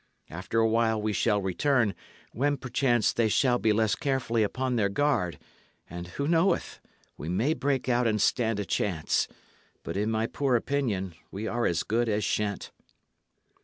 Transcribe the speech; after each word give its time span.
After 0.31 0.57
a 0.57 0.67
while 0.67 0.99
we 0.99 1.13
shall 1.13 1.43
return, 1.43 1.93
when 2.31 2.57
perchance 2.57 3.13
they 3.13 3.29
shall 3.29 3.59
be 3.59 3.71
less 3.71 3.93
carefully 3.93 4.41
upon 4.41 4.75
their 4.75 4.89
guard; 4.89 5.37
and, 5.87 6.07
who 6.17 6.27
knoweth? 6.27 6.79
we 7.19 7.29
may 7.29 7.53
break 7.53 7.87
out 7.87 8.07
and 8.07 8.19
stand 8.19 8.59
a 8.59 8.65
chance. 8.65 9.27
But, 9.83 9.95
in 9.97 10.09
my 10.09 10.25
poor 10.25 10.55
opinion, 10.55 11.13
we 11.29 11.45
are 11.45 11.67
as 11.67 11.83
good 11.83 12.09
as 12.09 12.23
shent." 12.23 12.71